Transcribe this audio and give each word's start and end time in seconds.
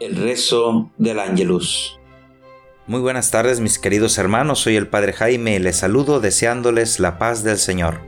El 0.00 0.14
rezo 0.14 0.92
del 0.96 1.18
Ángelus. 1.18 1.98
Muy 2.86 3.00
buenas 3.00 3.32
tardes 3.32 3.58
mis 3.58 3.80
queridos 3.80 4.16
hermanos, 4.16 4.60
soy 4.60 4.76
el 4.76 4.86
Padre 4.86 5.12
Jaime 5.12 5.56
y 5.56 5.58
les 5.58 5.78
saludo 5.78 6.20
deseándoles 6.20 7.00
la 7.00 7.18
paz 7.18 7.42
del 7.42 7.58
Señor. 7.58 7.98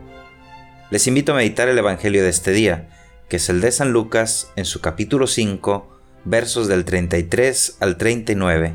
Les 0.92 1.08
invito 1.08 1.32
a 1.32 1.34
meditar 1.34 1.68
el 1.68 1.76
Evangelio 1.76 2.22
de 2.22 2.28
este 2.28 2.52
día, 2.52 2.90
que 3.28 3.38
es 3.38 3.48
el 3.48 3.60
de 3.60 3.72
San 3.72 3.90
Lucas 3.90 4.52
en 4.54 4.66
su 4.66 4.80
capítulo 4.80 5.26
5, 5.26 6.00
versos 6.24 6.68
del 6.68 6.84
33 6.84 7.78
al 7.80 7.96
39. 7.96 8.72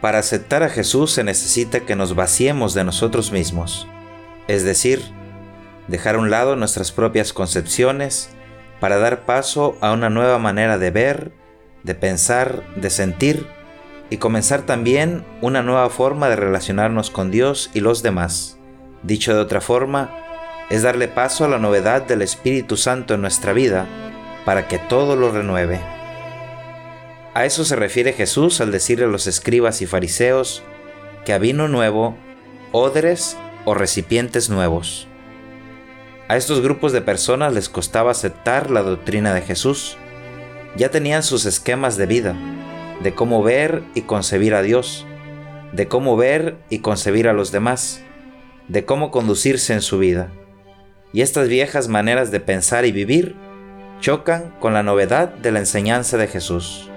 Para 0.00 0.20
aceptar 0.20 0.62
a 0.62 0.70
Jesús 0.70 1.12
se 1.12 1.22
necesita 1.22 1.80
que 1.80 1.96
nos 1.96 2.14
vaciemos 2.14 2.72
de 2.72 2.84
nosotros 2.84 3.30
mismos, 3.30 3.86
es 4.46 4.64
decir, 4.64 5.02
dejar 5.86 6.14
a 6.14 6.18
un 6.18 6.30
lado 6.30 6.56
nuestras 6.56 6.92
propias 6.92 7.34
concepciones 7.34 8.30
para 8.80 8.96
dar 8.96 9.26
paso 9.26 9.76
a 9.82 9.92
una 9.92 10.08
nueva 10.08 10.38
manera 10.38 10.78
de 10.78 10.90
ver, 10.90 11.37
de 11.88 11.94
pensar, 11.94 12.62
de 12.76 12.90
sentir 12.90 13.46
y 14.10 14.18
comenzar 14.18 14.62
también 14.62 15.24
una 15.40 15.62
nueva 15.62 15.88
forma 15.88 16.28
de 16.28 16.36
relacionarnos 16.36 17.10
con 17.10 17.30
Dios 17.30 17.70
y 17.72 17.80
los 17.80 18.02
demás. 18.02 18.58
Dicho 19.02 19.34
de 19.34 19.40
otra 19.40 19.62
forma, 19.62 20.14
es 20.68 20.82
darle 20.82 21.08
paso 21.08 21.46
a 21.46 21.48
la 21.48 21.58
novedad 21.58 22.02
del 22.02 22.20
Espíritu 22.20 22.76
Santo 22.76 23.14
en 23.14 23.22
nuestra 23.22 23.54
vida 23.54 23.86
para 24.44 24.68
que 24.68 24.78
todo 24.78 25.16
lo 25.16 25.30
renueve. 25.30 25.80
A 27.32 27.46
eso 27.46 27.64
se 27.64 27.74
refiere 27.74 28.12
Jesús 28.12 28.60
al 28.60 28.70
decirle 28.70 29.06
a 29.06 29.08
los 29.08 29.26
escribas 29.26 29.80
y 29.80 29.86
fariseos 29.86 30.62
que 31.24 31.32
a 31.32 31.38
vino 31.38 31.68
nuevo, 31.68 32.18
odres 32.70 33.38
o 33.64 33.72
recipientes 33.72 34.50
nuevos. 34.50 35.08
A 36.28 36.36
estos 36.36 36.60
grupos 36.60 36.92
de 36.92 37.00
personas 37.00 37.54
les 37.54 37.70
costaba 37.70 38.10
aceptar 38.10 38.70
la 38.70 38.82
doctrina 38.82 39.32
de 39.32 39.40
Jesús, 39.40 39.96
ya 40.78 40.92
tenían 40.92 41.24
sus 41.24 41.44
esquemas 41.44 41.96
de 41.96 42.06
vida, 42.06 42.36
de 43.02 43.12
cómo 43.12 43.42
ver 43.42 43.82
y 43.94 44.02
concebir 44.02 44.54
a 44.54 44.62
Dios, 44.62 45.04
de 45.72 45.88
cómo 45.88 46.16
ver 46.16 46.56
y 46.70 46.78
concebir 46.78 47.26
a 47.28 47.32
los 47.32 47.50
demás, 47.50 48.00
de 48.68 48.84
cómo 48.84 49.10
conducirse 49.10 49.72
en 49.72 49.82
su 49.82 49.98
vida. 49.98 50.30
Y 51.12 51.22
estas 51.22 51.48
viejas 51.48 51.88
maneras 51.88 52.30
de 52.30 52.38
pensar 52.38 52.86
y 52.86 52.92
vivir 52.92 53.34
chocan 53.98 54.54
con 54.60 54.72
la 54.72 54.84
novedad 54.84 55.30
de 55.30 55.50
la 55.50 55.58
enseñanza 55.58 56.16
de 56.16 56.28
Jesús. 56.28 56.88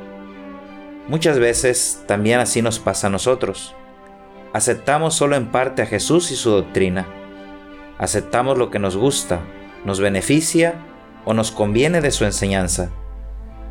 Muchas 1.08 1.40
veces 1.40 2.04
también 2.06 2.40
así 2.40 2.62
nos 2.62 2.78
pasa 2.78 3.08
a 3.08 3.10
nosotros. 3.10 3.74
Aceptamos 4.54 5.16
solo 5.16 5.36
en 5.36 5.48
parte 5.48 5.82
a 5.82 5.88
Jesús 5.88 6.30
y 6.30 6.36
su 6.36 6.52
doctrina. 6.52 7.08
Aceptamos 7.98 8.60
lo 8.60 8.70
que 8.70 8.78
nos 8.78 8.96
gusta, 8.96 9.40
nos 9.86 10.00
beneficia 10.00 10.76
o 11.26 11.34
nos 11.34 11.52
conviene 11.52 12.02
de 12.02 12.12
su 12.12 12.26
enseñanza 12.26 12.92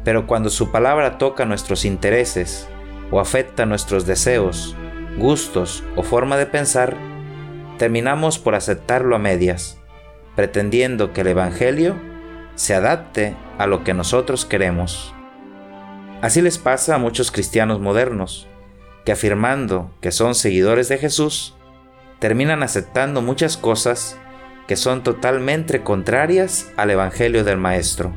pero 0.04 0.26
cuando 0.26 0.50
su 0.50 0.70
palabra 0.70 1.18
toca 1.18 1.44
nuestros 1.44 1.84
intereses 1.84 2.68
o 3.10 3.20
afecta 3.20 3.66
nuestros 3.66 4.06
deseos, 4.06 4.76
gustos 5.18 5.84
o 5.96 6.02
forma 6.02 6.36
de 6.36 6.46
pensar, 6.46 6.96
terminamos 7.78 8.38
por 8.38 8.54
aceptarlo 8.54 9.16
a 9.16 9.18
medias, 9.18 9.78
pretendiendo 10.36 11.12
que 11.12 11.22
el 11.22 11.28
Evangelio 11.28 11.96
se 12.54 12.74
adapte 12.74 13.36
a 13.58 13.66
lo 13.66 13.84
que 13.84 13.94
nosotros 13.94 14.44
queremos. 14.44 15.14
Así 16.22 16.42
les 16.42 16.58
pasa 16.58 16.94
a 16.94 16.98
muchos 16.98 17.30
cristianos 17.30 17.80
modernos, 17.80 18.46
que 19.04 19.12
afirmando 19.12 19.90
que 20.00 20.12
son 20.12 20.34
seguidores 20.34 20.88
de 20.88 20.98
Jesús, 20.98 21.56
terminan 22.18 22.62
aceptando 22.62 23.22
muchas 23.22 23.56
cosas 23.56 24.18
que 24.68 24.76
son 24.76 25.02
totalmente 25.02 25.82
contrarias 25.82 26.70
al 26.76 26.90
Evangelio 26.90 27.42
del 27.42 27.56
Maestro. 27.56 28.12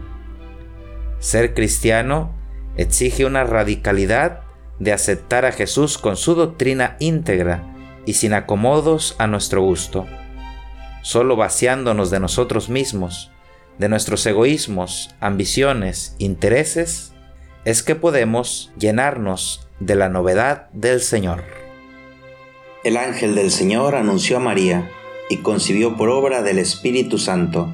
Ser 1.23 1.53
cristiano 1.53 2.35
exige 2.75 3.23
una 3.23 3.45
radicalidad 3.45 4.41
de 4.79 4.91
aceptar 4.91 5.45
a 5.45 5.53
Jesús 5.53 5.97
con 5.97 6.17
su 6.17 6.35
doctrina 6.35 6.97
íntegra 6.99 7.63
y 8.05 8.16
sin 8.16 8.33
acomodos 8.33 9.16
a 9.19 9.27
nuestro 9.27 9.61
gusto. 9.61 10.06
Solo 11.01 11.38
vaciándonos 11.38 12.12
de 12.12 12.19
nosotros 12.19 12.67
mismos, 12.67 13.31
de 13.78 13.88
nuestros 13.88 14.25
egoísmos, 14.25 15.16
ambiciones, 15.22 16.17
intereses, 16.17 17.13
es 17.63 17.83
que 17.83 17.95
podemos 17.95 18.73
llenarnos 18.78 19.69
de 19.79 19.95
la 19.95 20.09
novedad 20.09 20.69
del 20.73 21.00
Señor. 21.00 21.45
El 22.83 22.97
ángel 22.97 23.33
del 23.33 23.50
Señor 23.50 23.95
anunció 23.95 24.35
a 24.35 24.41
María 24.41 24.91
y 25.29 25.38
concibió 25.38 25.95
por 25.95 26.09
obra 26.09 26.41
del 26.41 26.59
Espíritu 26.59 27.17
Santo 27.17 27.73